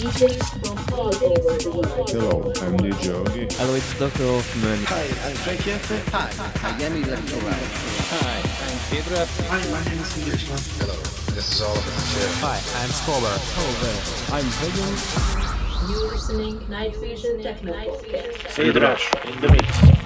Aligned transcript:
Hello, 0.00 0.08
I'm 2.56 2.72
DJ 2.80 3.12
Ogi. 3.12 3.44
Hello, 3.52 3.74
it's 3.74 3.98
Dr. 3.98 4.24
Hoffman. 4.24 4.80
Hi, 4.86 5.04
I'm 5.28 5.36
Frank. 5.36 5.60
Hi, 5.60 6.32
I'm 6.40 7.02
Lectoral. 7.02 7.52
Hi, 8.08 8.40
I'm 8.64 8.78
Pedro. 8.88 9.20
Hi, 9.50 9.60
my 9.70 9.84
name 9.84 10.00
is. 10.00 10.08
Hello, 10.80 10.96
this 11.34 11.52
is 11.52 11.60
Oliver 11.60 11.92
Hi, 12.40 12.56
I'm 12.82 12.88
Scholar. 12.88 13.36
Hello, 13.52 13.92
I'm 14.32 14.48
Pagan. 14.56 14.96
You're 15.92 16.08
listening 16.12 16.56
Night 16.70 16.96
Vision 16.96 17.42
Techno 17.42 17.74
Podcast. 17.74 18.56
Hydrash 18.56 19.04
in 19.26 19.38
the 19.42 19.48
mix. 19.50 19.99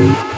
Thank 0.00 0.24
you. 0.24 0.29